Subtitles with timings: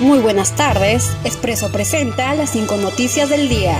[0.00, 1.10] Muy buenas tardes.
[1.24, 3.76] Expreso presenta las cinco noticias del día.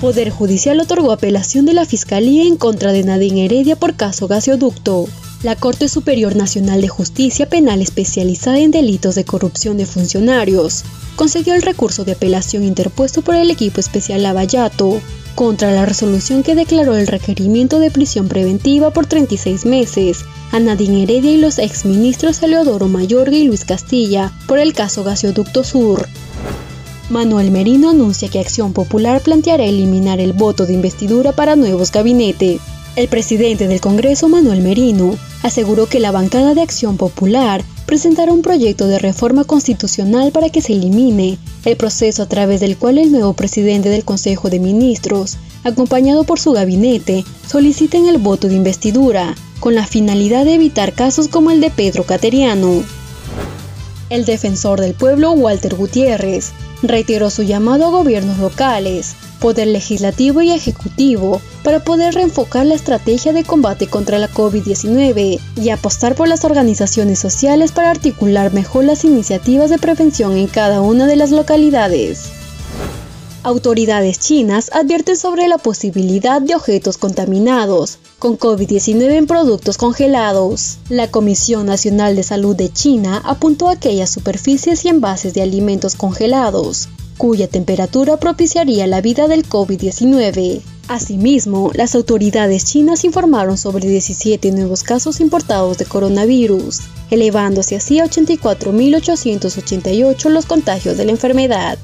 [0.00, 5.06] Poder Judicial otorgó apelación de la Fiscalía en contra de Nadine Heredia por caso gasoducto.
[5.44, 10.84] La Corte Superior Nacional de Justicia Penal especializada en delitos de corrupción de funcionarios
[11.16, 15.02] concedió el recurso de apelación interpuesto por el equipo especial Lavallato
[15.34, 21.02] contra la resolución que declaró el requerimiento de prisión preventiva por 36 meses a Nadine
[21.02, 26.08] Heredia y los exministros Eleodoro Mayorga y Luis Castilla por el caso Gasoducto Sur.
[27.10, 32.62] Manuel Merino anuncia que Acción Popular planteará eliminar el voto de investidura para nuevos gabinetes.
[32.96, 38.40] El presidente del Congreso, Manuel Merino, aseguró que la bancada de Acción Popular presentará un
[38.40, 43.10] proyecto de reforma constitucional para que se elimine el proceso a través del cual el
[43.10, 49.34] nuevo presidente del Consejo de Ministros, acompañado por su gabinete, soliciten el voto de investidura,
[49.58, 52.84] con la finalidad de evitar casos como el de Pedro Cateriano.
[54.08, 56.52] El defensor del pueblo, Walter Gutiérrez,
[56.88, 63.32] reiteró su llamado a gobiernos locales, poder legislativo y ejecutivo para poder reenfocar la estrategia
[63.32, 69.04] de combate contra la COVID-19 y apostar por las organizaciones sociales para articular mejor las
[69.04, 72.43] iniciativas de prevención en cada una de las localidades.
[73.44, 80.78] Autoridades chinas advierten sobre la posibilidad de objetos contaminados con COVID-19 en productos congelados.
[80.88, 85.94] La Comisión Nacional de Salud de China apuntó a aquellas superficies y envases de alimentos
[85.94, 90.62] congelados, cuya temperatura propiciaría la vida del COVID-19.
[90.88, 98.06] Asimismo, las autoridades chinas informaron sobre 17 nuevos casos importados de coronavirus, elevándose así a
[98.06, 101.78] 84.888 los contagios de la enfermedad.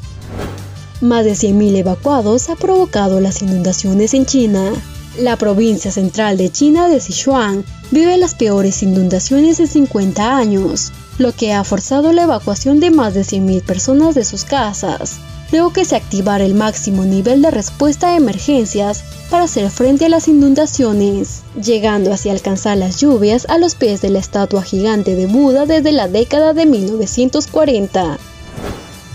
[1.01, 4.71] Más de 100.000 evacuados ha provocado las inundaciones en China.
[5.19, 11.33] La provincia central de China de Sichuan vive las peores inundaciones en 50 años, lo
[11.33, 15.17] que ha forzado la evacuación de más de 100.000 personas de sus casas,
[15.53, 20.11] luego que se activara el máximo nivel de respuesta a emergencias para hacer frente a
[20.11, 25.27] las inundaciones, llegando así alcanzar las lluvias a los pies de la estatua gigante de
[25.27, 28.19] Buda desde la década de 1940.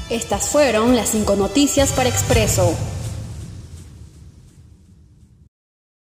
[0.10, 2.76] Estas fueron las cinco noticias para Expreso.